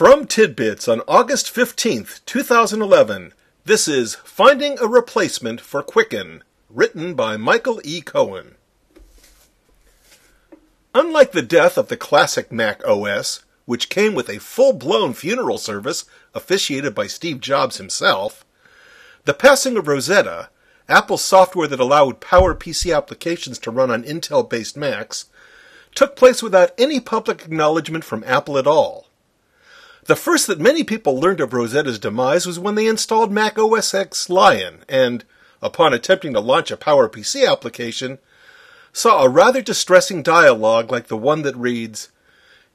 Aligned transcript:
From 0.00 0.26
Tidbits 0.26 0.88
on 0.88 1.02
August 1.06 1.54
15th, 1.54 2.24
2011, 2.24 3.34
this 3.66 3.86
is 3.86 4.14
Finding 4.24 4.78
a 4.78 4.86
Replacement 4.86 5.60
for 5.60 5.82
Quicken, 5.82 6.42
written 6.70 7.12
by 7.12 7.36
Michael 7.36 7.82
E. 7.84 8.00
Cohen. 8.00 8.54
Unlike 10.94 11.32
the 11.32 11.42
death 11.42 11.76
of 11.76 11.88
the 11.88 11.98
classic 11.98 12.50
Mac 12.50 12.82
OS, 12.88 13.44
which 13.66 13.90
came 13.90 14.14
with 14.14 14.30
a 14.30 14.40
full 14.40 14.72
blown 14.72 15.12
funeral 15.12 15.58
service 15.58 16.06
officiated 16.34 16.94
by 16.94 17.06
Steve 17.06 17.38
Jobs 17.38 17.76
himself, 17.76 18.46
the 19.26 19.34
passing 19.34 19.76
of 19.76 19.86
Rosetta, 19.86 20.48
Apple's 20.88 21.22
software 21.22 21.68
that 21.68 21.78
allowed 21.78 22.22
PowerPC 22.22 22.96
applications 22.96 23.58
to 23.58 23.70
run 23.70 23.90
on 23.90 24.04
Intel 24.04 24.48
based 24.48 24.78
Macs, 24.78 25.26
took 25.94 26.16
place 26.16 26.42
without 26.42 26.72
any 26.78 27.00
public 27.00 27.42
acknowledgement 27.44 28.02
from 28.02 28.24
Apple 28.26 28.56
at 28.56 28.66
all. 28.66 29.09
The 30.10 30.16
first 30.16 30.48
that 30.48 30.58
many 30.58 30.82
people 30.82 31.20
learned 31.20 31.40
of 31.40 31.52
Rosetta's 31.52 32.00
demise 32.00 32.44
was 32.44 32.58
when 32.58 32.74
they 32.74 32.88
installed 32.88 33.30
Mac 33.30 33.56
OS 33.56 33.94
X 33.94 34.28
Lion 34.28 34.82
and, 34.88 35.24
upon 35.62 35.94
attempting 35.94 36.32
to 36.32 36.40
launch 36.40 36.72
a 36.72 36.76
PowerPC 36.76 37.48
application, 37.48 38.18
saw 38.92 39.22
a 39.22 39.28
rather 39.28 39.62
distressing 39.62 40.24
dialogue 40.24 40.90
like 40.90 41.06
the 41.06 41.16
one 41.16 41.42
that 41.42 41.54
reads, 41.54 42.08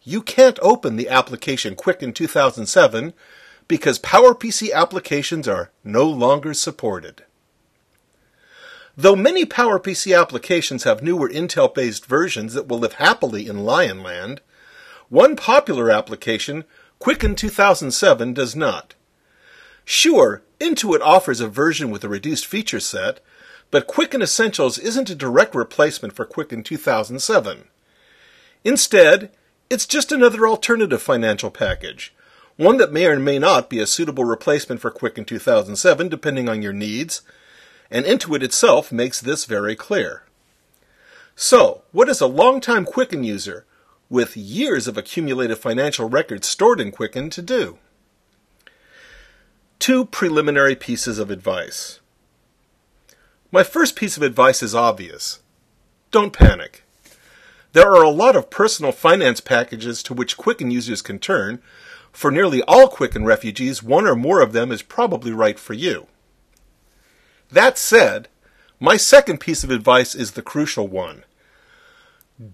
You 0.01 0.21
can't 0.21 0.57
open 0.61 0.95
the 0.95 1.09
application 1.09 1.75
Quicken 1.75 2.13
2007 2.13 3.13
because 3.67 3.99
PowerPC 3.99 4.71
applications 4.71 5.45
are 5.45 5.71
no 5.83 6.05
longer 6.05 6.53
supported. 6.53 7.25
Though 8.95 9.17
many 9.17 9.45
PowerPC 9.45 10.17
applications 10.17 10.85
have 10.85 11.03
newer 11.03 11.27
Intel 11.27 11.75
based 11.75 12.05
versions 12.05 12.53
that 12.53 12.69
will 12.69 12.79
live 12.79 12.93
happily 12.93 13.49
in 13.49 13.57
Lionland, 13.57 14.39
one 15.09 15.35
popular 15.35 15.91
application 15.91 16.63
Quicken 17.05 17.35
2007 17.35 18.33
does 18.33 18.55
not. 18.55 18.95
Sure, 19.83 20.41
Intuit 20.59 21.01
offers 21.01 21.39
a 21.39 21.47
version 21.47 21.91
with 21.91 22.03
a 22.03 22.09
reduced 22.09 22.47
feature 22.47 22.79
set, 22.79 23.19
but 23.69 23.85
Quicken 23.85 24.23
Essentials 24.23 24.79
isn't 24.79 25.11
a 25.11 25.13
direct 25.13 25.53
replacement 25.53 26.15
for 26.15 26.25
Quicken 26.25 26.63
2007. 26.63 27.65
Instead, 28.63 29.29
it's 29.69 29.85
just 29.85 30.11
another 30.11 30.47
alternative 30.47 30.99
financial 30.99 31.51
package, 31.51 32.11
one 32.57 32.77
that 32.77 32.91
may 32.91 33.05
or 33.05 33.19
may 33.19 33.37
not 33.37 33.69
be 33.69 33.77
a 33.77 33.85
suitable 33.85 34.25
replacement 34.25 34.81
for 34.81 34.89
Quicken 34.89 35.25
2007 35.25 36.09
depending 36.09 36.49
on 36.49 36.63
your 36.63 36.73
needs, 36.73 37.21
and 37.91 38.03
Intuit 38.07 38.41
itself 38.41 38.91
makes 38.91 39.21
this 39.21 39.45
very 39.45 39.75
clear. 39.75 40.23
So, 41.35 41.83
what 41.91 42.05
does 42.07 42.21
a 42.21 42.25
longtime 42.25 42.85
Quicken 42.85 43.23
user 43.23 43.67
with 44.15 44.37
years 44.37 44.87
of 44.87 44.97
accumulated 44.97 45.57
financial 45.57 46.07
records 46.07 46.47
stored 46.47 46.79
in 46.79 46.89
Quicken 46.89 47.29
to 47.29 47.41
do. 47.41 47.77
Two 49.77 50.05
preliminary 50.05 50.73
pieces 50.73 51.19
of 51.19 51.29
advice. 51.29 51.99
My 53.51 53.61
first 53.61 53.97
piece 53.97 54.15
of 54.15 54.23
advice 54.23 54.63
is 54.63 54.73
obvious. 54.73 55.41
Don't 56.11 56.31
panic. 56.31 56.85
There 57.73 57.91
are 57.91 58.03
a 58.03 58.09
lot 58.09 58.37
of 58.37 58.49
personal 58.49 58.93
finance 58.93 59.41
packages 59.41 60.01
to 60.03 60.13
which 60.13 60.37
Quicken 60.37 60.71
users 60.71 61.01
can 61.01 61.19
turn. 61.19 61.61
For 62.13 62.31
nearly 62.31 62.61
all 62.61 62.87
Quicken 62.87 63.25
refugees, 63.25 63.83
one 63.83 64.07
or 64.07 64.15
more 64.15 64.39
of 64.39 64.53
them 64.53 64.71
is 64.71 64.81
probably 64.81 65.33
right 65.33 65.59
for 65.59 65.73
you. 65.73 66.07
That 67.51 67.77
said, 67.77 68.29
my 68.79 68.95
second 68.95 69.41
piece 69.41 69.65
of 69.65 69.71
advice 69.71 70.15
is 70.15 70.31
the 70.31 70.41
crucial 70.41 70.87
one. 70.87 71.25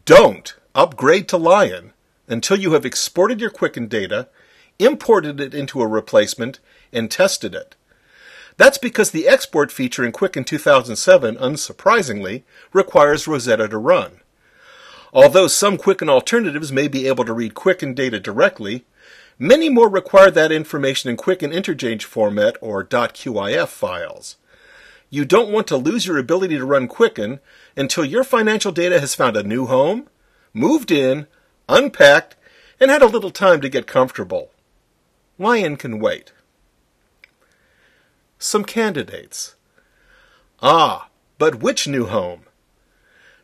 Don't 0.06 0.56
upgrade 0.76 1.28
to 1.30 1.38
Lion 1.38 1.94
until 2.28 2.58
you 2.58 2.74
have 2.74 2.86
exported 2.86 3.42
your 3.42 3.50
Quicken 3.50 3.88
data, 3.88 4.28
imported 4.80 5.40
it 5.40 5.54
into 5.54 5.82
a 5.82 5.88
replacement, 5.88 6.60
and 6.94 7.12
tested 7.12 7.54
it. 7.54 7.76
That's 8.58 8.78
because 8.78 9.12
the 9.12 9.28
export 9.28 9.72
feature 9.72 10.06
in 10.06 10.12
Quicken 10.12 10.44
2007, 10.44 11.36
unsurprisingly, 11.36 12.44
requires 12.74 13.28
Rosetta 13.28 13.68
to 13.68 13.78
run. 13.78 14.22
Although 15.14 15.48
some 15.48 15.78
Quicken 15.78 16.10
alternatives 16.10 16.72
may 16.72 16.88
be 16.88 17.08
able 17.08 17.26
to 17.26 17.34
read 17.34 17.54
Quicken 17.54 17.94
data 17.94 18.20
directly, 18.20 18.86
many 19.38 19.70
more 19.70 19.90
require 19.90 20.32
that 20.32 20.52
information 20.52 21.10
in 21.10 21.18
Quicken 21.18 21.52
interchange 21.52 22.06
format 22.06 22.56
or 22.62 22.86
.qif 22.86 23.68
files. 23.68 24.38
You 25.10 25.26
don't 25.26 25.52
want 25.52 25.68
to 25.68 25.76
lose 25.76 26.06
your 26.06 26.18
ability 26.18 26.58
to 26.58 26.66
run 26.66 26.88
Quicken 26.88 27.42
until 27.76 28.06
your 28.06 28.24
financial 28.24 28.72
data 28.72 29.02
has 29.02 29.16
found 29.16 29.36
a 29.36 29.44
new 29.44 29.66
home, 29.66 30.08
moved 30.54 30.92
in, 30.92 31.28
unpacked, 31.70 32.36
and 32.80 32.92
had 32.92 33.02
a 33.02 33.08
little 33.08 33.32
time 33.32 33.62
to 33.62 33.70
get 33.70 33.88
comfortable. 33.88 34.52
Lion 35.38 35.78
can 35.78 36.00
wait. 36.00 36.34
Some 38.38 38.64
candidates. 38.64 39.56
Ah, 40.62 41.10
but 41.38 41.56
which 41.56 41.88
new 41.88 42.08
home? 42.08 42.44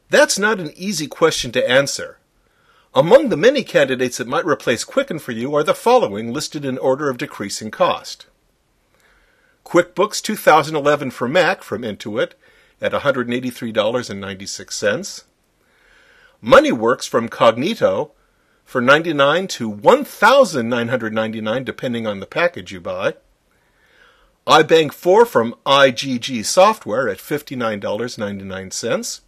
That's 0.09 0.39
not 0.39 0.59
an 0.59 0.71
easy 0.75 1.07
question 1.07 1.51
to 1.51 1.69
answer. 1.69 2.17
Among 2.93 3.29
the 3.29 3.37
many 3.37 3.63
candidates 3.63 4.17
that 4.17 4.27
might 4.27 4.45
replace 4.45 4.83
Quicken 4.83 5.19
for 5.19 5.31
you 5.31 5.55
are 5.55 5.63
the 5.63 5.75
following 5.75 6.33
listed 6.33 6.65
in 6.65 6.77
order 6.77 7.09
of 7.09 7.17
decreasing 7.17 7.69
cost. 7.69 8.25
QuickBooks 9.65 10.21
2011 10.21 11.11
for 11.11 11.27
Mac 11.27 11.61
from 11.61 11.81
Intuit 11.81 12.31
at 12.81 12.93
$183.96. 12.93 15.23
MoneyWorks 16.43 17.07
from 17.09 17.29
Cognito 17.29 18.11
for 18.63 18.79
99 18.81 19.47
to 19.47 19.69
1999 19.69 21.63
depending 21.63 22.05
on 22.05 22.19
the 22.19 22.25
package 22.25 22.71
you 22.71 22.79
buy. 22.79 23.15
iBank 24.45 24.93
4 24.93 25.25
from 25.25 25.55
IGG 25.65 26.45
Software 26.45 27.09
at 27.09 27.17
$59.99. 27.17 29.21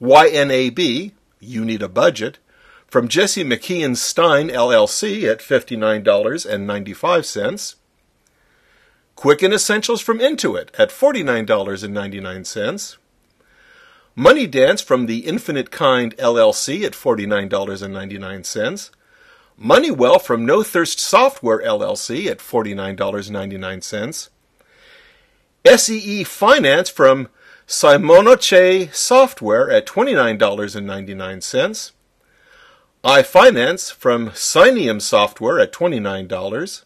YNAB, 0.00 1.12
You 1.40 1.64
Need 1.64 1.82
a 1.82 1.88
Budget, 1.88 2.38
from 2.86 3.08
Jesse 3.08 3.42
McKeon 3.44 3.96
Stein 3.96 4.48
LLC 4.48 5.24
at 5.30 5.40
$59.95. 5.40 7.74
Quicken 9.14 9.52
Essentials 9.52 10.00
from 10.00 10.20
Intuit 10.20 10.70
at 10.78 10.88
$49.99. 10.90 12.96
Moneydance 14.18 14.82
from 14.82 15.06
the 15.06 15.20
Infinite 15.20 15.70
Kind 15.70 16.16
LLC 16.16 16.82
at 16.82 16.92
$49.99. 16.92 18.90
Moneywell 19.62 20.20
from 20.20 20.44
No 20.44 20.64
Thirst 20.64 20.98
Software 20.98 21.60
LLC 21.60 22.26
at 22.26 22.38
$49.99. 22.38 24.28
SEE 25.76 26.24
Finance 26.24 26.90
from 26.90 27.28
Simonoche 27.68 28.92
Software 28.92 29.70
at 29.70 29.86
$29.99. 29.86 31.92
iFinance 33.04 33.92
from 33.92 34.30
Synium 34.30 35.00
Software 35.00 35.60
at 35.60 35.72
$29. 35.72 36.84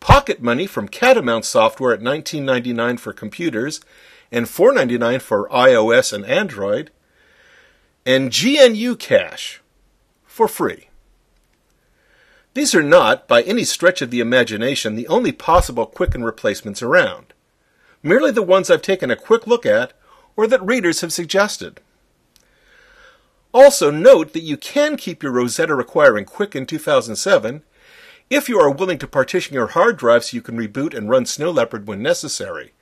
Pocket 0.00 0.40
Money 0.40 0.66
from 0.66 0.88
Catamount 0.88 1.44
Software 1.44 1.92
at 1.92 2.00
$19.99 2.00 2.98
for 2.98 3.12
computers 3.12 3.82
and 4.30 4.46
$4.99 4.46 5.20
for 5.20 5.48
iOS 5.50 6.12
and 6.12 6.24
Android, 6.24 6.90
and 8.04 8.30
GnuCash 8.30 9.58
for 10.24 10.48
free. 10.48 10.88
These 12.54 12.74
are 12.74 12.82
not, 12.82 13.28
by 13.28 13.42
any 13.42 13.64
stretch 13.64 14.00
of 14.00 14.10
the 14.10 14.20
imagination, 14.20 14.94
the 14.94 15.08
only 15.08 15.32
possible 15.32 15.86
Quicken 15.86 16.24
replacements 16.24 16.82
around, 16.82 17.34
merely 18.02 18.30
the 18.30 18.42
ones 18.42 18.70
I've 18.70 18.82
taken 18.82 19.10
a 19.10 19.16
quick 19.16 19.46
look 19.46 19.66
at 19.66 19.92
or 20.36 20.46
that 20.46 20.64
readers 20.64 21.00
have 21.00 21.12
suggested. 21.12 21.80
Also, 23.52 23.90
note 23.90 24.32
that 24.32 24.42
you 24.42 24.56
can 24.56 24.96
keep 24.96 25.22
your 25.22 25.32
Rosetta 25.32 25.74
requiring 25.74 26.24
Quicken 26.24 26.66
2007 26.66 27.62
if 28.28 28.48
you 28.48 28.58
are 28.58 28.70
willing 28.70 28.98
to 28.98 29.06
partition 29.06 29.54
your 29.54 29.68
hard 29.68 29.96
drive 29.96 30.24
so 30.24 30.36
you 30.36 30.42
can 30.42 30.58
reboot 30.58 30.94
and 30.94 31.08
run 31.08 31.26
Snow 31.26 31.50
Leopard 31.50 31.86
when 31.86 32.02
necessary. 32.02 32.72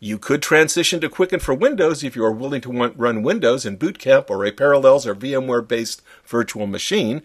You 0.00 0.18
could 0.18 0.42
transition 0.42 1.00
to 1.00 1.08
Quicken 1.08 1.40
for 1.40 1.54
Windows 1.54 2.04
if 2.04 2.14
you 2.14 2.24
are 2.24 2.32
willing 2.32 2.60
to 2.60 2.70
want, 2.70 2.96
run 2.96 3.22
Windows 3.22 3.66
in 3.66 3.76
Boot 3.76 3.98
Camp 3.98 4.30
or 4.30 4.44
a 4.44 4.52
Parallels 4.52 5.06
or 5.06 5.14
VMware 5.14 5.66
based 5.66 6.02
virtual 6.24 6.66
machine. 6.68 7.22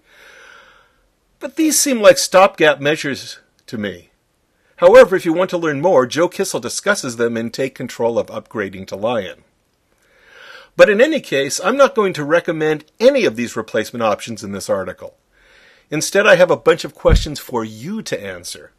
But 1.39 1.55
these 1.55 1.79
seem 1.79 2.01
like 2.01 2.17
stopgap 2.17 2.79
measures 2.79 3.39
to 3.67 3.77
me. 3.77 4.09
However, 4.77 5.15
if 5.15 5.23
you 5.23 5.33
want 5.33 5.51
to 5.51 5.57
learn 5.57 5.81
more, 5.81 6.07
Joe 6.07 6.27
Kissell 6.27 6.61
discusses 6.61 7.17
them 7.17 7.37
in 7.37 7.51
Take 7.51 7.75
Control 7.75 8.17
of 8.17 8.27
Upgrading 8.27 8.87
to 8.87 8.95
Lion. 8.95 9.43
But 10.75 10.89
in 10.89 10.99
any 10.99 11.19
case, 11.19 11.61
I'm 11.63 11.77
not 11.77 11.93
going 11.93 12.13
to 12.13 12.23
recommend 12.23 12.85
any 12.99 13.25
of 13.25 13.35
these 13.35 13.55
replacement 13.55 14.01
options 14.01 14.43
in 14.43 14.51
this 14.51 14.69
article. 14.69 15.15
Instead, 15.91 16.25
I 16.25 16.37
have 16.37 16.49
a 16.49 16.57
bunch 16.57 16.83
of 16.83 16.95
questions 16.95 17.39
for 17.39 17.63
you 17.63 18.01
to 18.01 18.19
answer. 18.19 18.71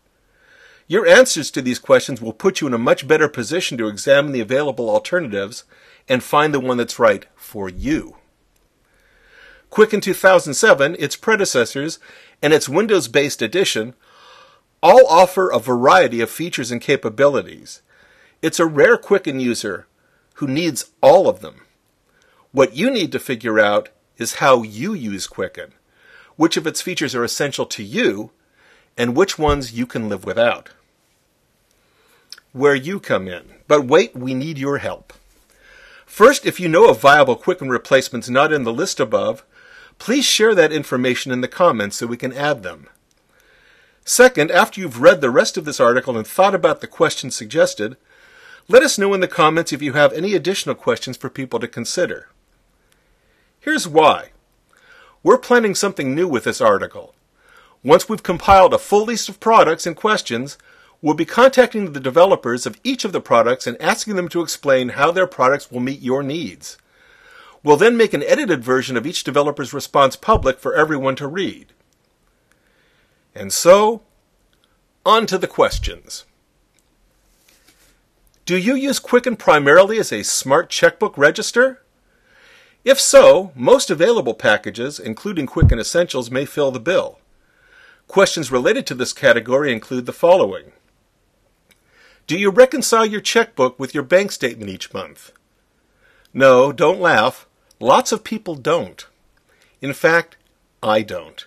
Your 0.87 1.07
answers 1.07 1.51
to 1.53 1.63
these 1.63 1.79
questions 1.79 2.21
will 2.21 2.33
put 2.33 2.61
you 2.61 2.67
in 2.67 2.75
a 2.75 2.79
much 2.79 3.09
better 3.09 3.29
position 3.29 3.79
to 3.79 3.89
examine 3.89 4.33
the 4.33 4.41
available 4.41 4.91
alternatives 4.91 5.65
and 6.09 6.23
find 6.23 6.53
the 6.53 6.61
one 6.61 6.77
that's 6.77 6.99
right 6.99 7.27
for 7.35 7.69
you. 7.69 8.17
Quicken 9.71 10.01
2007, 10.01 10.97
its 10.99 11.17
predecessors, 11.17 11.99
and 12.43 12.53
its 12.53 12.69
Windows 12.69 13.09
based 13.09 13.41
edition 13.41 13.95
all 14.83 15.07
offer 15.09 15.51
a 15.51 15.59
variety 15.59 16.21
of 16.21 16.31
features 16.31 16.71
and 16.71 16.81
capabilities. 16.81 17.81
It's 18.43 18.61
a 18.61 18.67
rare 18.67 18.99
Quicken 18.99 19.41
user 19.41 19.87
who 20.35 20.47
needs 20.47 20.91
all 21.01 21.27
of 21.29 21.41
them. 21.41 21.63
What 22.53 22.77
you 22.77 22.91
need 22.91 23.11
to 23.13 23.19
figure 23.19 23.59
out 23.59 23.89
is 24.19 24.35
how 24.35 24.63
you 24.63 24.93
use 24.93 25.27
Quicken, 25.27 25.73
which 26.37 26.59
of 26.59 26.67
its 26.67 26.83
features 26.83 27.15
are 27.15 27.25
essential 27.25 27.65
to 27.67 27.83
you, 27.83 28.31
and 28.97 29.17
which 29.17 29.39
ones 29.39 29.73
you 29.73 29.87
can 29.87 30.09
live 30.09 30.25
without. 30.25 30.71
Where 32.53 32.75
you 32.75 33.01
come 33.01 33.27
in. 33.29 33.55
But 33.67 33.87
wait, 33.87 34.15
we 34.15 34.35
need 34.35 34.59
your 34.59 34.79
help. 34.79 35.13
First, 36.07 36.47
if 36.47 36.61
you 36.61 36.69
know 36.69 36.89
of 36.89 37.01
viable 37.01 37.35
Quicken 37.35 37.71
replacements 37.71 38.29
not 38.29 38.53
in 38.53 38.63
the 38.63 38.73
list 38.73 39.01
above, 39.01 39.45
please 39.99 40.25
share 40.25 40.55
that 40.55 40.73
information 40.73 41.33
in 41.33 41.41
the 41.41 41.49
comments 41.49 41.97
so 41.97 42.07
we 42.07 42.17
can 42.17 42.33
add 42.33 42.63
them. 42.63 42.89
Second, 44.05 44.51
after 44.51 44.81
you've 44.81 45.01
read 45.01 45.21
the 45.21 45.31
rest 45.31 45.57
of 45.57 45.65
this 45.65 45.81
article 45.81 46.17
and 46.17 46.27
thought 46.27 46.55
about 46.55 46.81
the 46.81 46.87
questions 46.87 47.35
suggested, 47.35 47.97
let 48.69 48.83
us 48.83 48.99
know 48.99 49.15
in 49.15 49.21
the 49.21 49.29
comments 49.29 49.73
if 49.73 49.83
you 49.83 49.95
have 49.95 50.13
any 50.13 50.35
additional 50.35 50.75
questions 50.75 51.17
for 51.17 51.31
people 51.31 51.59
to 51.59 51.67
consider. 51.67 52.29
Here's 53.61 53.89
why. 53.89 54.31
We're 55.23 55.39
planning 55.39 55.75
something 55.75 56.15
new 56.15 56.29
with 56.29 56.45
this 56.45 56.61
article. 56.61 57.15
Once 57.85 58.09
we've 58.09 58.23
compiled 58.23 58.73
a 58.73 58.79
full 58.79 59.05
list 59.05 59.29
of 59.29 59.39
products 59.39 59.87
and 59.87 59.95
questions, 59.95 60.57
we'll 61.03 61.15
be 61.15 61.27
contacting 61.27 61.93
the 61.93 62.01
developers 62.01 62.65
of 62.65 62.81
each 62.83 63.05
of 63.05 63.13
the 63.13 63.21
products 63.21 63.67
and 63.67 63.81
asking 63.81 64.17
them 64.17 64.27
to 64.27 64.41
explain 64.41 64.89
how 64.91 65.13
their 65.13 65.27
products 65.27 65.71
will 65.71 65.81
meet 65.81 66.01
your 66.01 66.23
needs. 66.23 66.79
We'll 67.63 67.77
then 67.77 67.97
make 67.97 68.15
an 68.15 68.23
edited 68.23 68.65
version 68.65 68.97
of 68.97 69.07
each 69.07 69.23
developer's 69.23 69.75
response 69.75 70.17
public 70.17 70.59
for 70.59 70.75
everyone 70.75 71.15
to 71.17 71.29
read. 71.29 71.67
And 73.35 73.53
so, 73.53 74.03
on 75.05 75.27
to 75.27 75.37
the 75.37 75.47
questions. 75.47 76.25
Do 78.47 78.57
you 78.57 78.75
use 78.75 78.99
Quicken 78.99 79.37
primarily 79.37 79.99
as 79.99 80.13
a 80.13 80.23
smart 80.23 80.71
checkbook 80.71 81.19
register? 81.19 81.83
If 82.83 83.01
so, 83.01 83.53
most 83.55 83.91
available 83.91 84.35
packages, 84.35 84.99
including 84.99 85.47
Quicken 85.47 85.79
Essentials, 85.79 86.31
may 86.31 86.45
fill 86.45 86.71
the 86.71 86.81
bill. 86.81 87.19
Questions 88.09 88.53
related 88.53 88.87
to 88.87 88.95
this 88.95 89.13
category 89.13 89.73
include 89.73 90.07
the 90.07 90.13
following 90.13 90.73
Do 92.27 92.39
you 92.39 92.51
reconcile 92.51 93.07
your 93.07 93.21
checkbook 93.21 93.79
with 93.79 93.95
your 93.95 94.05
bank 94.05 94.33
statement 94.33 94.71
each 94.71 94.93
month? 94.93 95.33
No, 96.33 96.73
don't 96.73 97.01
laugh. 97.01 97.47
Lots 97.81 98.13
of 98.13 98.25
people 98.25 98.55
don't. 98.55 99.07
In 99.81 99.93
fact, 99.93 100.37
I 100.83 101.03
don't. 101.03 101.47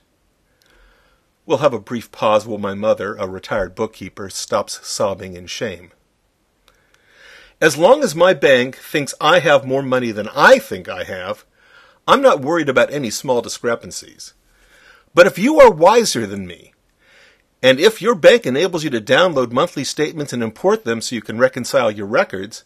We'll 1.45 1.59
have 1.59 1.73
a 1.73 1.79
brief 1.79 2.11
pause 2.11 2.45
while 2.45 2.57
my 2.57 2.73
mother, 2.73 3.15
a 3.15 3.27
retired 3.27 3.73
bookkeeper, 3.73 4.29
stops 4.29 4.85
sobbing 4.85 5.35
in 5.35 5.47
shame. 5.47 5.91
As 7.61 7.77
long 7.77 8.03
as 8.03 8.13
my 8.13 8.33
bank 8.33 8.75
thinks 8.75 9.15
I 9.21 9.39
have 9.39 9.65
more 9.65 9.81
money 9.81 10.11
than 10.11 10.27
I 10.35 10.59
think 10.59 10.89
I 10.89 11.03
have, 11.05 11.45
I'm 12.07 12.21
not 12.21 12.41
worried 12.41 12.69
about 12.69 12.91
any 12.91 13.09
small 13.09 13.41
discrepancies. 13.41 14.33
But 15.17 15.25
if 15.25 15.39
you 15.39 15.59
are 15.59 15.71
wiser 15.71 16.27
than 16.27 16.45
me, 16.45 16.75
and 17.63 17.79
if 17.79 18.03
your 18.03 18.13
bank 18.13 18.45
enables 18.45 18.83
you 18.83 18.91
to 18.91 19.01
download 19.01 19.51
monthly 19.51 19.83
statements 19.83 20.31
and 20.31 20.43
import 20.43 20.83
them 20.83 21.01
so 21.01 21.15
you 21.15 21.23
can 21.23 21.39
reconcile 21.39 21.89
your 21.89 22.05
records, 22.05 22.63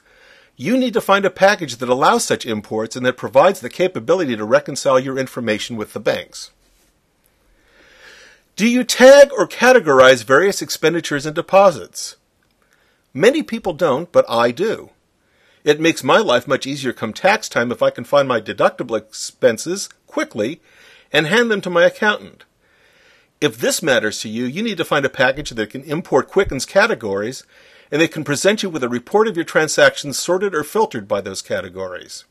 you 0.57 0.75
need 0.75 0.94
to 0.95 1.00
find 1.00 1.24
a 1.24 1.30
package 1.30 1.77
that 1.77 1.88
allows 1.88 2.25
such 2.25 2.45
imports 2.45 2.98
and 2.98 3.06
that 3.06 3.15
provides 3.15 3.62
the 3.62 3.69
capability 3.69 4.36
to 4.36 4.44
reconcile 4.44 5.00
your 5.00 5.18
information 5.18 5.77
with 5.77 5.94
the 5.94 6.00
banks. 6.01 6.51
Do 8.57 8.68
you 8.68 8.83
tag 8.83 9.30
or 9.31 9.48
categorize 9.48 10.25
various 10.25 10.62
expenditures 10.62 11.25
and 11.25 11.33
deposits? 11.33 12.18
Many 13.13 13.44
people 13.44 13.71
don't, 13.71 14.12
but 14.12 14.25
I 14.27 14.51
do. 14.51 14.89
It 15.63 15.80
makes 15.80 16.03
my 16.03 16.18
life 16.18 16.50
much 16.50 16.68
easier 16.68 16.92
come 16.92 17.13
tax 17.13 17.48
time 17.48 17.71
if 17.71 17.81
I 17.81 17.92
can 17.92 18.03
find 18.03 18.27
my 18.27 18.42
deductible 18.42 18.98
expenses 18.98 19.88
quickly 20.06 20.59
and 21.11 21.27
hand 21.27 21.51
them 21.51 21.61
to 21.61 21.69
my 21.69 21.83
accountant. 21.83 22.45
If 23.39 23.57
this 23.57 23.81
matters 23.81 24.19
to 24.21 24.29
you, 24.29 24.45
you 24.45 24.61
need 24.61 24.77
to 24.77 24.85
find 24.85 25.05
a 25.05 25.09
package 25.09 25.49
that 25.49 25.69
can 25.71 25.83
import 25.83 26.29
Quicken's 26.29 26.65
categories 26.65 27.43
and 27.91 27.99
they 27.99 28.07
can 28.07 28.23
present 28.23 28.63
you 28.63 28.69
with 28.69 28.83
a 28.83 28.89
report 28.89 29.27
of 29.27 29.35
your 29.35 29.43
transactions 29.43 30.17
sorted 30.17 30.55
or 30.55 30.63
filtered 30.63 31.07
by 31.07 31.21
those 31.21 31.41
categories. 31.41 32.23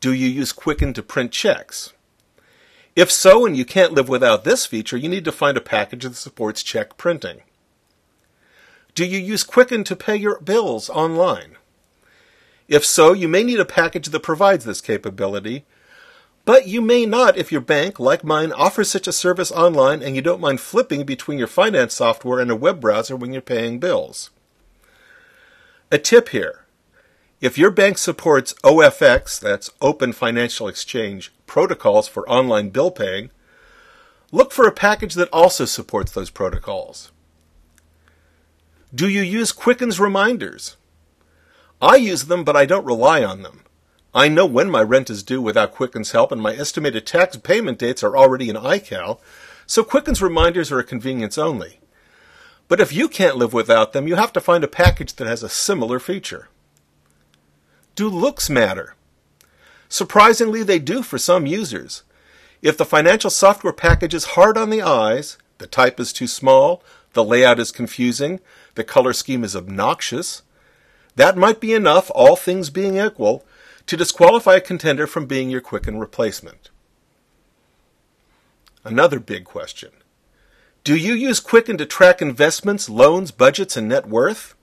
Do 0.00 0.14
you 0.14 0.28
use 0.28 0.52
Quicken 0.52 0.94
to 0.94 1.02
print 1.02 1.30
checks? 1.30 1.92
If 2.96 3.10
so, 3.10 3.44
and 3.44 3.56
you 3.56 3.64
can't 3.64 3.92
live 3.92 4.08
without 4.08 4.44
this 4.44 4.64
feature, 4.64 4.96
you 4.96 5.08
need 5.08 5.24
to 5.26 5.32
find 5.32 5.56
a 5.56 5.60
package 5.60 6.04
that 6.04 6.16
supports 6.16 6.62
check 6.62 6.96
printing. 6.96 7.42
Do 8.94 9.04
you 9.04 9.18
use 9.18 9.44
Quicken 9.44 9.84
to 9.84 9.96
pay 9.96 10.16
your 10.16 10.40
bills 10.40 10.88
online? 10.88 11.56
If 12.66 12.84
so, 12.84 13.12
you 13.12 13.28
may 13.28 13.42
need 13.42 13.60
a 13.60 13.64
package 13.64 14.06
that 14.06 14.22
provides 14.22 14.64
this 14.64 14.80
capability, 14.80 15.64
but 16.44 16.66
you 16.66 16.80
may 16.80 17.06
not 17.06 17.36
if 17.36 17.52
your 17.52 17.60
bank, 17.60 18.00
like 18.00 18.24
mine, 18.24 18.52
offers 18.52 18.90
such 18.90 19.06
a 19.06 19.12
service 19.12 19.52
online 19.52 20.02
and 20.02 20.16
you 20.16 20.22
don't 20.22 20.40
mind 20.40 20.60
flipping 20.60 21.04
between 21.04 21.38
your 21.38 21.46
finance 21.46 21.94
software 21.94 22.40
and 22.40 22.50
a 22.50 22.56
web 22.56 22.80
browser 22.80 23.16
when 23.16 23.32
you're 23.32 23.42
paying 23.42 23.78
bills. 23.78 24.30
A 25.92 25.98
tip 25.98 26.30
here. 26.30 26.64
If 27.40 27.56
your 27.56 27.70
bank 27.70 27.98
supports 27.98 28.54
OFX, 28.62 29.40
that's 29.40 29.70
Open 29.80 30.12
Financial 30.12 30.68
Exchange, 30.68 31.32
protocols 31.46 32.06
for 32.06 32.28
online 32.28 32.68
bill 32.70 32.90
paying, 32.90 33.30
look 34.30 34.52
for 34.52 34.66
a 34.66 34.72
package 34.72 35.14
that 35.14 35.30
also 35.32 35.64
supports 35.64 36.12
those 36.12 36.30
protocols. 36.30 37.12
Do 38.94 39.08
you 39.08 39.22
use 39.22 39.52
Quicken's 39.52 40.00
reminders? 40.00 40.76
I 41.80 41.96
use 41.96 42.26
them, 42.26 42.44
but 42.44 42.56
I 42.56 42.66
don't 42.66 42.84
rely 42.84 43.24
on 43.24 43.42
them. 43.42 43.62
I 44.14 44.28
know 44.28 44.44
when 44.46 44.70
my 44.70 44.82
rent 44.82 45.08
is 45.08 45.22
due 45.22 45.40
without 45.40 45.72
Quicken's 45.72 46.10
help, 46.10 46.32
and 46.32 46.42
my 46.42 46.54
estimated 46.54 47.06
tax 47.06 47.36
payment 47.36 47.78
dates 47.78 48.02
are 48.02 48.16
already 48.16 48.48
in 48.48 48.56
iCal, 48.56 49.20
so 49.66 49.84
Quicken's 49.84 50.20
reminders 50.20 50.72
are 50.72 50.80
a 50.80 50.84
convenience 50.84 51.38
only. 51.38 51.78
But 52.66 52.80
if 52.80 52.92
you 52.92 53.08
can't 53.08 53.36
live 53.36 53.52
without 53.52 53.92
them, 53.92 54.08
you 54.08 54.16
have 54.16 54.32
to 54.32 54.40
find 54.40 54.64
a 54.64 54.68
package 54.68 55.14
that 55.14 55.28
has 55.28 55.42
a 55.42 55.48
similar 55.48 56.00
feature. 56.00 56.48
Do 57.94 58.08
looks 58.08 58.50
matter? 58.50 58.94
Surprisingly, 59.88 60.62
they 60.62 60.78
do 60.78 61.02
for 61.02 61.18
some 61.18 61.46
users. 61.46 62.02
If 62.62 62.76
the 62.76 62.84
financial 62.84 63.30
software 63.30 63.72
package 63.72 64.14
is 64.14 64.36
hard 64.36 64.58
on 64.58 64.70
the 64.70 64.82
eyes, 64.82 65.38
the 65.58 65.66
type 65.66 66.00
is 66.00 66.12
too 66.12 66.26
small, 66.26 66.82
the 67.12 67.24
layout 67.24 67.58
is 67.58 67.72
confusing, 67.72 68.40
the 68.74 68.84
color 68.84 69.12
scheme 69.12 69.44
is 69.44 69.56
obnoxious, 69.56 70.42
that 71.16 71.36
might 71.36 71.60
be 71.60 71.72
enough, 71.72 72.10
all 72.14 72.36
things 72.36 72.70
being 72.70 72.98
equal, 72.98 73.44
to 73.86 73.96
disqualify 73.96 74.56
a 74.56 74.60
contender 74.60 75.06
from 75.06 75.26
being 75.26 75.50
your 75.50 75.60
Quicken 75.60 75.98
replacement. 75.98 76.70
Another 78.84 79.20
big 79.20 79.44
question. 79.44 79.90
Do 80.84 80.96
you 80.96 81.12
use 81.12 81.40
Quicken 81.40 81.76
to 81.78 81.86
track 81.86 82.22
investments, 82.22 82.88
loans, 82.88 83.30
budgets, 83.30 83.76
and 83.76 83.88
net 83.88 84.08
worth? 84.08 84.54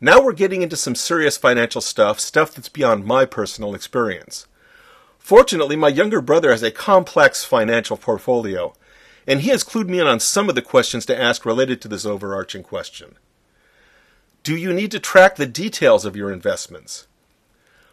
Now 0.00 0.22
we're 0.22 0.32
getting 0.32 0.62
into 0.62 0.76
some 0.76 0.94
serious 0.94 1.36
financial 1.36 1.80
stuff, 1.80 2.20
stuff 2.20 2.54
that's 2.54 2.68
beyond 2.68 3.04
my 3.04 3.24
personal 3.24 3.74
experience. 3.74 4.46
Fortunately, 5.18 5.76
my 5.76 5.88
younger 5.88 6.20
brother 6.20 6.50
has 6.50 6.64
a 6.64 6.72
complex 6.72 7.44
financial 7.44 7.96
portfolio, 7.96 8.74
and 9.26 9.40
he 9.40 9.50
has 9.50 9.62
clued 9.62 9.88
me 9.88 10.00
in 10.00 10.06
on 10.08 10.18
some 10.18 10.48
of 10.48 10.56
the 10.56 10.62
questions 10.62 11.06
to 11.06 11.20
ask 11.20 11.46
related 11.46 11.80
to 11.80 11.88
this 11.88 12.04
overarching 12.04 12.64
question. 12.64 13.16
Do 14.42 14.56
you 14.56 14.72
need 14.72 14.90
to 14.90 14.98
track 14.98 15.36
the 15.36 15.46
details 15.46 16.04
of 16.04 16.16
your 16.16 16.32
investments? 16.32 17.06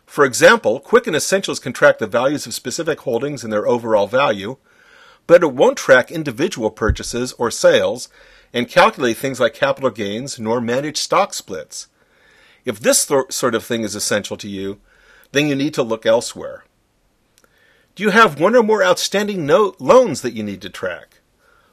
For 0.10 0.26
example, 0.26 0.80
Quicken 0.80 1.14
Essentials 1.14 1.60
can 1.60 1.72
track 1.72 2.00
the 2.00 2.08
values 2.08 2.48
of 2.48 2.56
specific 2.56 3.02
holdings 3.02 3.44
and 3.44 3.54
their 3.54 3.68
overall 3.68 4.08
value, 4.08 4.58
but 5.28 5.44
it 5.44 5.54
won't 5.54 5.78
track 5.78 6.10
individual 6.10 6.72
purchases 6.72 7.34
or 7.34 7.52
sales 7.52 8.10
and 8.52 8.68
calculate 8.68 9.18
things 9.18 9.40
like 9.40 9.54
capital 9.54 9.92
gains 9.92 10.40
nor 10.40 10.60
manage 10.60 10.98
stock 10.98 11.36
splits. 11.36 11.90
If 12.66 12.80
this 12.80 13.06
th- 13.06 13.32
sort 13.32 13.54
of 13.54 13.64
thing 13.64 13.84
is 13.84 13.94
essential 13.94 14.36
to 14.38 14.50
you, 14.50 14.80
then 15.32 15.48
you 15.48 15.56
need 15.56 15.76
to 15.76 15.84
look 15.84 16.08
elsewhere. 16.08 16.66
Do 17.94 18.02
you 18.02 18.10
have 18.10 18.40
one 18.40 18.56
or 18.56 18.64
more 18.64 18.84
outstanding 18.84 19.46
no- 19.46 19.76
loans 19.78 20.24
that 20.24 20.34
you 20.34 20.42
need 20.42 20.64
to 20.64 20.72
track? 20.72 21.20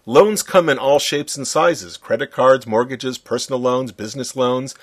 Loans 0.05 0.43
come 0.43 0.69
in 0.69 0.78
all 0.78 0.99
shapes 0.99 1.38
and 1.38 1.49
sizes 1.49 1.97
credit 1.97 2.33
cards, 2.33 2.66
mortgages, 2.66 3.16
personal 3.16 3.61
loans, 3.61 3.93
business 3.93 4.37
loans. 4.37 4.75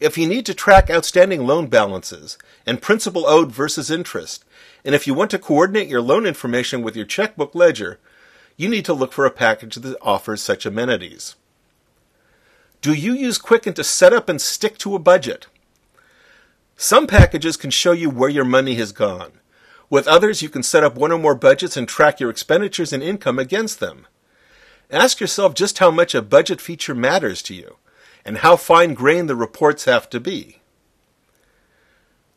If 0.00 0.16
you 0.16 0.26
need 0.26 0.46
to 0.46 0.54
track 0.54 0.88
outstanding 0.88 1.46
loan 1.46 1.66
balances 1.66 2.38
and 2.64 2.80
principal 2.80 3.26
owed 3.26 3.52
versus 3.52 3.90
interest, 3.90 4.44
and 4.82 4.94
if 4.94 5.06
you 5.06 5.12
want 5.12 5.30
to 5.32 5.38
coordinate 5.38 5.88
your 5.88 6.00
loan 6.00 6.26
information 6.26 6.80
with 6.80 6.96
your 6.96 7.04
checkbook 7.04 7.54
ledger, 7.54 7.98
you 8.56 8.68
need 8.68 8.86
to 8.86 8.94
look 8.94 9.12
for 9.12 9.26
a 9.26 9.30
package 9.30 9.76
that 9.76 9.96
offers 10.00 10.40
such 10.40 10.64
amenities. 10.64 11.36
Do 12.80 12.94
you 12.94 13.12
use 13.12 13.36
Quicken 13.36 13.74
to 13.74 13.84
set 13.84 14.14
up 14.14 14.30
and 14.30 14.40
stick 14.40 14.78
to 14.78 14.94
a 14.94 14.98
budget? 14.98 15.46
Some 16.78 17.06
packages 17.06 17.58
can 17.58 17.70
show 17.70 17.92
you 17.92 18.08
where 18.08 18.30
your 18.30 18.46
money 18.46 18.76
has 18.76 18.92
gone, 18.92 19.32
With 19.90 20.06
others, 20.06 20.40
you 20.40 20.48
can 20.48 20.62
set 20.62 20.84
up 20.84 20.94
one 20.94 21.10
or 21.10 21.18
more 21.18 21.34
budgets 21.34 21.76
and 21.76 21.88
track 21.88 22.20
your 22.20 22.30
expenditures 22.30 22.92
and 22.92 23.02
income 23.02 23.40
against 23.40 23.80
them. 23.80 24.06
Ask 24.88 25.20
yourself 25.20 25.52
just 25.52 25.78
how 25.78 25.90
much 25.90 26.14
a 26.14 26.22
budget 26.22 26.60
feature 26.60 26.94
matters 26.94 27.42
to 27.42 27.54
you 27.54 27.76
and 28.24 28.38
how 28.38 28.56
fine 28.56 28.94
grained 28.94 29.28
the 29.28 29.36
reports 29.36 29.84
have 29.84 30.08
to 30.10 30.20
be. 30.20 30.58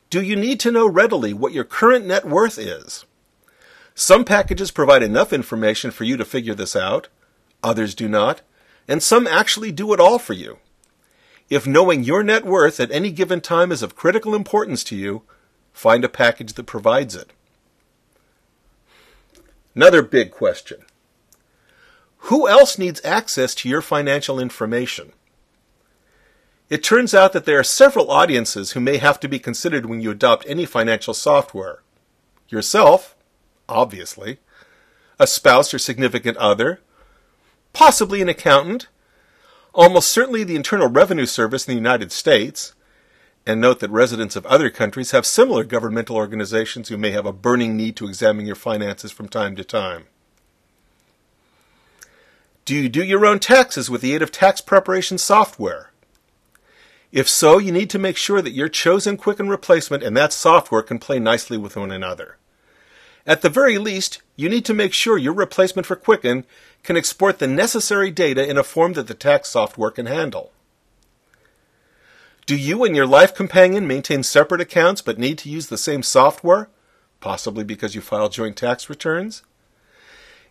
Do 0.09 0.21
you 0.21 0.35
need 0.35 0.59
to 0.61 0.71
know 0.71 0.87
readily 0.87 1.33
what 1.33 1.53
your 1.53 1.63
current 1.63 2.05
net 2.05 2.25
worth 2.25 2.57
is? 2.57 3.05
Some 3.95 4.25
packages 4.25 4.71
provide 4.71 5.03
enough 5.03 5.33
information 5.33 5.91
for 5.91 6.03
you 6.03 6.17
to 6.17 6.25
figure 6.25 6.55
this 6.55 6.75
out, 6.75 7.07
others 7.63 7.95
do 7.95 8.07
not, 8.07 8.41
and 8.87 9.01
some 9.01 9.27
actually 9.27 9.71
do 9.71 9.93
it 9.93 9.99
all 9.99 10.19
for 10.19 10.33
you. 10.33 10.57
If 11.49 11.67
knowing 11.67 12.03
your 12.03 12.23
net 12.23 12.45
worth 12.45 12.79
at 12.79 12.91
any 12.91 13.11
given 13.11 13.41
time 13.41 13.71
is 13.71 13.83
of 13.83 13.95
critical 13.95 14.33
importance 14.33 14.83
to 14.85 14.95
you, 14.95 15.23
find 15.71 16.03
a 16.03 16.09
package 16.09 16.53
that 16.53 16.65
provides 16.65 17.15
it. 17.15 17.31
Another 19.75 20.01
big 20.01 20.31
question. 20.31 20.85
Who 22.27 22.47
else 22.47 22.77
needs 22.77 23.01
access 23.03 23.53
to 23.55 23.69
your 23.69 23.81
financial 23.81 24.39
information? 24.39 25.13
It 26.70 26.84
turns 26.84 27.13
out 27.13 27.34
that 27.34 27.46
there 27.46 27.60
are 27.60 27.63
several 27.63 28.10
audiences 28.10 28.72
who 28.72 28.79
may 28.79 28.98
have 28.98 29.20
to 29.20 29.27
be 29.27 29.39
considered 29.39 29.86
when 29.86 30.01
you 30.01 30.12
adopt 30.12 30.46
any 30.48 30.65
financial 30.65 31.13
software. 31.13 31.84
Yourself, 32.50 33.15
obviously, 33.67 34.39
a 35.20 35.27
spouse 35.27 35.74
or 35.74 35.79
significant 35.79 36.38
other, 36.38 36.79
possibly 37.74 38.22
an 38.22 38.29
accountant, 38.29 38.88
almost 39.74 40.12
certainly 40.12 40.43
the 40.43 40.55
Internal 40.55 40.88
Revenue 40.88 41.25
Service 41.25 41.67
in 41.67 41.74
the 41.74 41.79
United 41.79 42.12
States, 42.12 42.74
and 43.46 43.60
note 43.60 43.79
that 43.79 43.91
residents 43.91 44.36
of 44.36 44.46
other 44.46 44.70
countries 44.70 45.12
have 45.12 45.25
similar 45.25 45.63
governmental 45.63 46.15
organizations 46.15 46.89
who 46.89 46.98
may 46.98 47.12
have 47.12 47.25
a 47.25 47.34
burning 47.34 47.75
need 47.75 47.96
to 47.98 48.08
examine 48.08 48.46
your 48.46 48.55
finances 48.55 49.12
from 49.12 49.27
time 49.27 49.55
to 49.55 49.63
time. 49.63 50.05
Do 52.65 52.74
you 52.74 52.88
do 52.88 53.03
your 53.03 53.25
own 53.25 53.39
taxes 53.39 53.89
with 53.89 54.01
the 54.01 54.13
aid 54.13 54.22
of 54.22 54.32
tax 54.32 54.62
preparation 54.62 55.17
software? 55.17 55.92
If 57.13 57.29
so, 57.29 57.60
you 57.60 57.72
need 57.72 57.91
to 57.91 58.00
make 58.00 58.17
sure 58.17 58.41
that 58.41 58.53
your 58.53 58.67
chosen 58.67 59.17
Quicken 59.17 59.48
replacement 59.48 60.01
and 60.01 60.17
that 60.17 60.34
software 60.34 60.82
can 60.82 60.98
play 60.98 61.20
nicely 61.20 61.58
with 61.58 61.75
one 61.75 61.91
another. 61.91 62.38
At 63.27 63.43
the 63.43 63.51
very 63.51 63.77
least, 63.77 64.24
you 64.36 64.50
need 64.50 64.65
to 64.65 64.74
make 64.74 64.93
sure 64.93 65.20
your 65.20 65.34
replacement 65.34 65.86
for 65.86 65.96
Quicken 65.96 66.43
can 66.82 66.98
export 66.98 67.38
the 67.38 67.48
necessary 67.48 68.10
data 68.10 68.50
in 68.50 68.58
a 68.58 68.63
form 68.63 68.93
that 68.93 69.05
the 69.05 69.13
tax 69.13 69.50
software 69.50 69.91
can 69.91 70.08
handle. 70.08 70.53
Do 72.48 72.58
you 72.58 72.84
and 72.84 72.96
your 72.96 73.05
life 73.05 73.36
companion 73.36 73.86
maintain 73.86 74.24
separate 74.24 74.60
accounts 74.60 75.03
but 75.03 75.20
need 75.20 75.38
to 75.38 75.50
use 75.50 75.67
the 75.67 75.77
same 75.77 76.01
software? 76.01 76.67
Possibly 77.20 77.63
because 77.63 77.93
you 77.93 78.01
file 78.01 78.27
joint 78.27 78.58
tax 78.58 78.89
returns? 78.89 79.43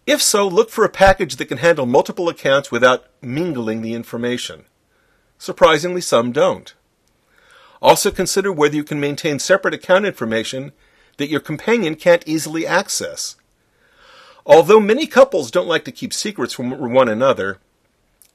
If 0.07 0.23
so, 0.23 0.47
look 0.47 0.71
for 0.71 0.85
a 0.85 0.89
package 0.89 1.37
that 1.37 1.47
can 1.47 1.59
handle 1.59 1.87
multiple 1.87 2.29
accounts 2.29 2.71
without 2.71 3.07
mingling 3.21 3.83
the 3.83 3.95
information. 3.95 4.65
Surprisingly, 5.43 6.01
some 6.01 6.31
don't. 6.31 6.73
Also 7.81 8.13
consider 8.13 8.53
whether 8.53 8.77
you 8.77 8.85
can 8.85 9.01
maintain 9.01 9.41
separate 9.41 9.75
account 9.75 10.07
information 10.07 10.71
that 11.17 11.31
your 11.31 11.41
companion 11.41 11.97
can't 11.97 12.23
easily 12.29 12.65
access. 12.65 13.35
Although 14.47 14.79
many 14.79 15.05
couples 15.05 15.51
don't 15.51 15.67
like 15.67 15.85
to 15.87 15.91
keep 15.91 16.13
secrets 16.13 16.55
from 16.55 16.93
one 16.93 17.09
another, 17.09 17.59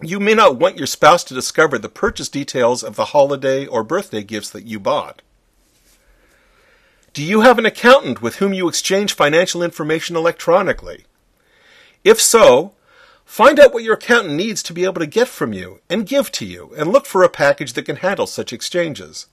you 0.02 0.20
may 0.20 0.34
not 0.34 0.58
want 0.58 0.76
your 0.76 0.86
spouse 0.86 1.24
to 1.24 1.34
discover 1.34 1.78
the 1.78 1.88
purchase 1.88 2.28
details 2.28 2.84
of 2.84 2.98
the 2.98 3.06
holiday 3.16 3.66
or 3.66 3.86
birthday 3.86 4.22
gifts 4.22 4.50
that 4.50 4.66
you 4.66 4.78
bought. 4.78 5.22
Do 7.14 7.24
you 7.24 7.40
have 7.40 7.58
an 7.58 7.66
accountant 7.66 8.22
with 8.22 8.36
whom 8.36 8.52
you 8.52 8.68
exchange 8.68 9.14
financial 9.14 9.64
information 9.64 10.18
electronically? 10.18 11.06
If 12.04 12.20
so, 12.20 12.74
find 13.28 13.60
out 13.60 13.74
what 13.74 13.84
your 13.84 13.96
accountant 13.96 14.34
needs 14.34 14.64
to 14.64 14.74
be 14.74 14.86
able 14.86 15.02
to 15.02 15.06
get 15.06 15.28
from 15.28 15.52
you 15.52 15.82
and 15.90 16.08
give 16.08 16.32
to 16.32 16.46
you, 16.46 16.74
and 16.78 16.92
look 16.92 17.06
for 17.06 17.24
a 17.24 17.30
package 17.30 17.74
that 17.74 17.84
can 17.84 17.98
handle 17.98 18.26
such 18.26 18.54
exchanges. 18.54 19.28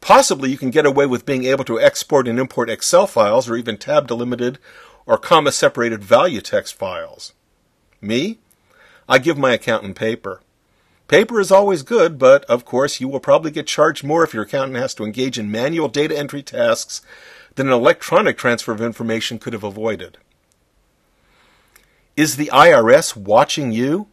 Possibly 0.00 0.50
you 0.50 0.56
can 0.56 0.70
get 0.70 0.86
away 0.86 1.04
with 1.04 1.26
being 1.26 1.44
able 1.44 1.64
to 1.64 1.80
export 1.80 2.28
and 2.28 2.38
import 2.38 2.70
Excel 2.70 3.08
files 3.08 3.50
or 3.50 3.56
even 3.56 3.76
tab 3.76 4.06
delimited 4.06 4.58
or 5.04 5.18
comma 5.18 5.50
separated 5.50 6.02
value 6.02 6.40
text 6.40 6.74
files. 6.74 7.32
Me? 8.00 8.38
I 9.08 9.18
give 9.18 9.36
my 9.36 9.52
accountant 9.54 9.96
paper. 9.96 10.40
Paper 11.08 11.40
is 11.40 11.50
always 11.50 11.82
good, 11.82 12.18
but 12.18 12.44
of 12.44 12.64
course 12.64 13.00
you 13.00 13.08
will 13.08 13.18
probably 13.18 13.50
get 13.50 13.66
charged 13.66 14.04
more 14.04 14.22
if 14.22 14.32
your 14.32 14.44
accountant 14.44 14.78
has 14.78 14.94
to 14.94 15.04
engage 15.04 15.38
in 15.38 15.50
manual 15.50 15.88
data 15.88 16.16
entry 16.16 16.42
tasks 16.42 17.02
than 17.56 17.66
an 17.66 17.72
electronic 17.72 18.38
transfer 18.38 18.70
of 18.70 18.80
information 18.80 19.40
could 19.40 19.54
have 19.54 19.64
avoided. 19.64 20.18
Is 22.18 22.34
the 22.34 22.50
IRS 22.52 23.14
watching 23.14 23.70
you? 23.70 24.08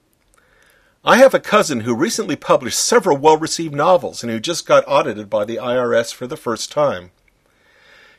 I 1.04 1.18
have 1.18 1.34
a 1.34 1.40
cousin 1.40 1.80
who 1.80 1.96
recently 1.96 2.36
published 2.36 2.78
several 2.78 3.18
well 3.18 3.36
received 3.36 3.74
novels 3.74 4.22
and 4.22 4.32
who 4.32 4.40
just 4.40 4.68
got 4.68 4.84
audited 4.88 5.28
by 5.28 5.44
the 5.44 5.56
IRS 5.56 6.14
for 6.14 6.28
the 6.28 6.38
first 6.38 6.72
time. 6.72 7.10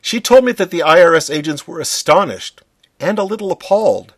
She 0.00 0.20
told 0.20 0.44
me 0.44 0.50
that 0.50 0.72
the 0.72 0.80
IRS 0.80 1.32
agents 1.32 1.68
were 1.68 1.78
astonished 1.78 2.62
and 2.98 3.16
a 3.16 3.22
little 3.22 3.52
appalled 3.52 4.14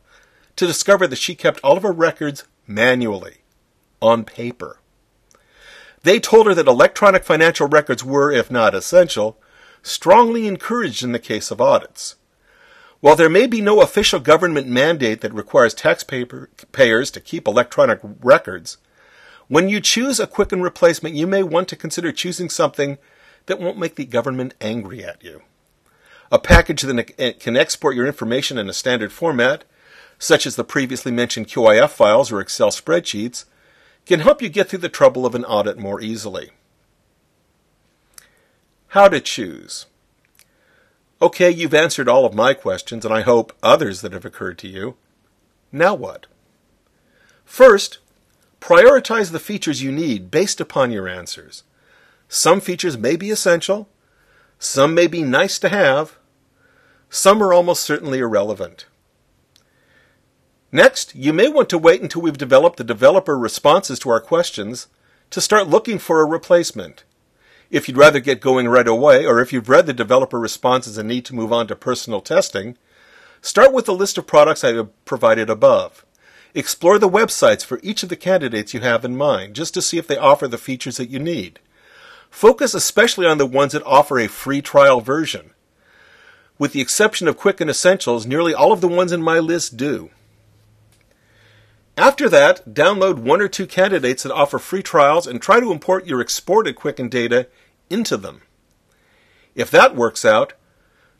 to 0.56 0.66
discover 0.66 1.06
that 1.06 1.18
she 1.18 1.34
kept 1.34 1.60
all 1.62 1.76
of 1.76 1.82
her 1.82 1.92
records 1.92 2.44
manually, 2.66 3.42
on 4.00 4.24
paper. 4.24 4.78
They 6.02 6.18
told 6.18 6.46
her 6.46 6.54
that 6.54 6.66
electronic 6.66 7.24
financial 7.24 7.68
records 7.68 8.02
were, 8.02 8.32
if 8.32 8.50
not 8.50 8.74
essential, 8.74 9.38
strongly 9.82 10.46
encouraged 10.46 11.04
in 11.04 11.12
the 11.12 11.18
case 11.18 11.50
of 11.50 11.60
audits. 11.60 12.16
While 13.00 13.16
there 13.16 13.30
may 13.30 13.46
be 13.46 13.60
no 13.60 13.80
official 13.80 14.18
government 14.18 14.66
mandate 14.66 15.20
that 15.20 15.32
requires 15.32 15.72
taxpayers 15.72 17.10
to 17.10 17.20
keep 17.20 17.46
electronic 17.46 18.00
records, 18.02 18.78
when 19.46 19.68
you 19.68 19.80
choose 19.80 20.18
a 20.18 20.26
Quicken 20.26 20.62
replacement, 20.62 21.14
you 21.14 21.26
may 21.26 21.42
want 21.42 21.68
to 21.68 21.76
consider 21.76 22.12
choosing 22.12 22.50
something 22.50 22.98
that 23.46 23.60
won't 23.60 23.78
make 23.78 23.94
the 23.94 24.04
government 24.04 24.54
angry 24.60 25.04
at 25.04 25.22
you. 25.22 25.42
A 26.30 26.38
package 26.38 26.82
that 26.82 27.38
can 27.40 27.56
eh, 27.56 27.60
export 27.60 27.96
your 27.96 28.06
information 28.06 28.58
in 28.58 28.68
a 28.68 28.74
standard 28.74 29.12
format, 29.12 29.64
such 30.18 30.46
as 30.46 30.56
the 30.56 30.64
previously 30.64 31.10
mentioned 31.10 31.48
QIF 31.48 31.90
files 31.90 32.30
or 32.30 32.40
Excel 32.40 32.70
spreadsheets, 32.70 33.46
can 34.04 34.20
help 34.20 34.42
you 34.42 34.48
get 34.48 34.68
through 34.68 34.80
the 34.80 34.88
trouble 34.88 35.24
of 35.24 35.34
an 35.34 35.44
audit 35.44 35.78
more 35.78 36.00
easily. 36.00 36.50
How 38.88 39.08
to 39.08 39.20
choose. 39.20 39.86
Okay, 41.20 41.50
you've 41.50 41.74
answered 41.74 42.08
all 42.08 42.24
of 42.24 42.34
my 42.34 42.54
questions, 42.54 43.04
and 43.04 43.12
I 43.12 43.22
hope 43.22 43.56
others 43.62 44.02
that 44.02 44.12
have 44.12 44.24
occurred 44.24 44.56
to 44.58 44.68
you. 44.68 44.96
Now 45.72 45.94
what? 45.94 46.26
First, 47.44 47.98
prioritize 48.60 49.32
the 49.32 49.40
features 49.40 49.82
you 49.82 49.90
need 49.90 50.30
based 50.30 50.60
upon 50.60 50.92
your 50.92 51.08
answers. 51.08 51.64
Some 52.28 52.60
features 52.60 52.96
may 52.96 53.16
be 53.16 53.30
essential, 53.30 53.88
some 54.58 54.94
may 54.94 55.06
be 55.06 55.22
nice 55.22 55.58
to 55.60 55.68
have, 55.68 56.16
some 57.10 57.42
are 57.42 57.52
almost 57.52 57.82
certainly 57.82 58.18
irrelevant. 58.18 58.86
Next, 60.70 61.14
you 61.14 61.32
may 61.32 61.48
want 61.48 61.68
to 61.70 61.78
wait 61.78 62.02
until 62.02 62.22
we've 62.22 62.36
developed 62.36 62.76
the 62.76 62.84
developer 62.84 63.38
responses 63.38 63.98
to 64.00 64.10
our 64.10 64.20
questions 64.20 64.88
to 65.30 65.40
start 65.40 65.68
looking 65.68 65.98
for 65.98 66.20
a 66.20 66.26
replacement. 66.26 67.04
If 67.70 67.86
you'd 67.86 67.98
rather 67.98 68.20
get 68.20 68.40
going 68.40 68.66
right 68.66 68.88
away, 68.88 69.26
or 69.26 69.40
if 69.40 69.52
you've 69.52 69.68
read 69.68 69.86
the 69.86 69.92
developer 69.92 70.38
responses 70.38 70.96
and 70.96 71.06
need 71.06 71.26
to 71.26 71.34
move 71.34 71.52
on 71.52 71.66
to 71.66 71.76
personal 71.76 72.22
testing, 72.22 72.78
start 73.42 73.74
with 73.74 73.84
the 73.84 73.94
list 73.94 74.16
of 74.16 74.26
products 74.26 74.64
I 74.64 74.72
have 74.72 75.04
provided 75.04 75.50
above. 75.50 76.04
Explore 76.54 76.98
the 76.98 77.10
websites 77.10 77.62
for 77.64 77.78
each 77.82 78.02
of 78.02 78.08
the 78.08 78.16
candidates 78.16 78.72
you 78.72 78.80
have 78.80 79.04
in 79.04 79.18
mind, 79.18 79.54
just 79.54 79.74
to 79.74 79.82
see 79.82 79.98
if 79.98 80.06
they 80.06 80.16
offer 80.16 80.48
the 80.48 80.56
features 80.56 80.96
that 80.96 81.10
you 81.10 81.18
need. 81.18 81.60
Focus 82.30 82.72
especially 82.72 83.26
on 83.26 83.36
the 83.36 83.46
ones 83.46 83.72
that 83.72 83.84
offer 83.84 84.18
a 84.18 84.28
free 84.28 84.62
trial 84.62 85.02
version. 85.02 85.50
With 86.58 86.72
the 86.72 86.80
exception 86.80 87.28
of 87.28 87.36
Quicken 87.36 87.68
Essentials, 87.68 88.26
nearly 88.26 88.54
all 88.54 88.72
of 88.72 88.80
the 88.80 88.88
ones 88.88 89.12
in 89.12 89.22
my 89.22 89.38
list 89.38 89.76
do. 89.76 90.08
After 91.98 92.28
that, 92.28 92.74
download 92.74 93.18
one 93.18 93.40
or 93.40 93.48
two 93.48 93.66
candidates 93.66 94.22
that 94.22 94.32
offer 94.32 94.60
free 94.60 94.84
trials 94.84 95.26
and 95.26 95.42
try 95.42 95.58
to 95.58 95.72
import 95.72 96.06
your 96.06 96.20
exported 96.20 96.76
Quicken 96.76 97.08
data 97.08 97.48
into 97.90 98.16
them. 98.16 98.42
If 99.56 99.68
that 99.72 99.96
works 99.96 100.24
out, 100.24 100.52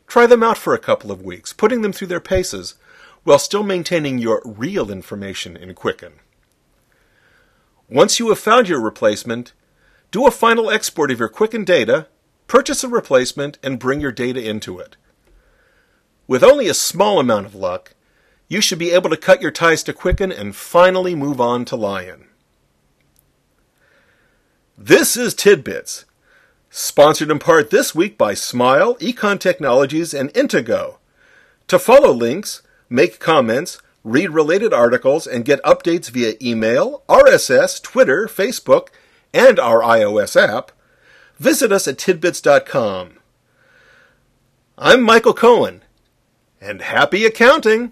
try 0.07 0.25
them 0.25 0.41
out 0.41 0.57
for 0.57 0.73
a 0.73 0.79
couple 0.79 1.11
of 1.11 1.21
weeks, 1.21 1.51
putting 1.51 1.81
them 1.81 1.91
through 1.91 2.07
their 2.07 2.21
paces 2.21 2.75
while 3.25 3.39
still 3.39 3.61
maintaining 3.61 4.19
your 4.19 4.41
real 4.45 4.89
information 4.89 5.57
in 5.57 5.73
Quicken. 5.73 6.13
Once 7.89 8.17
you 8.17 8.29
have 8.29 8.39
found 8.39 8.69
your 8.69 8.79
replacement, 8.79 9.51
do 10.11 10.25
a 10.25 10.31
final 10.31 10.69
export 10.69 11.11
of 11.11 11.19
your 11.19 11.27
Quicken 11.27 11.65
data, 11.65 12.07
purchase 12.47 12.85
a 12.85 12.87
replacement, 12.87 13.59
and 13.61 13.79
bring 13.79 13.99
your 13.99 14.13
data 14.13 14.41
into 14.41 14.79
it. 14.79 14.95
With 16.25 16.41
only 16.41 16.69
a 16.69 16.73
small 16.73 17.19
amount 17.19 17.47
of 17.47 17.53
luck, 17.53 17.95
you 18.49 18.59
should 18.59 18.79
be 18.79 18.91
able 18.91 19.11
to 19.11 19.17
cut 19.17 19.41
your 19.41 19.51
ties 19.51 19.83
to 19.83 19.93
Quicken 19.93 20.31
and 20.31 20.55
finally 20.55 21.13
move 21.13 21.39
on 21.39 21.63
to 21.65 21.75
Lion. 21.75 22.25
This 24.75 25.15
is 25.15 25.35
Tidbits. 25.35 26.05
Sponsored 26.71 27.29
in 27.29 27.39
part 27.39 27.69
this 27.69 27.93
week 27.93 28.17
by 28.17 28.33
Smile, 28.33 28.95
Econ 28.95 29.39
Technologies, 29.39 30.13
and 30.13 30.33
Intego. 30.33 30.97
To 31.67 31.77
follow 31.77 32.11
links, 32.11 32.63
make 32.89 33.19
comments, 33.19 33.81
read 34.03 34.31
related 34.31 34.73
articles, 34.73 35.27
and 35.27 35.45
get 35.45 35.61
updates 35.63 36.09
via 36.09 36.33
email, 36.41 37.03
RSS, 37.07 37.81
Twitter, 37.81 38.27
Facebook, 38.27 38.87
and 39.31 39.59
our 39.59 39.81
iOS 39.81 40.35
app, 40.35 40.71
visit 41.37 41.71
us 41.71 41.87
at 41.87 41.97
tidbits.com. 41.99 43.19
I'm 44.77 45.01
Michael 45.01 45.33
Cohen, 45.33 45.83
and 46.59 46.81
happy 46.81 47.25
accounting! 47.25 47.91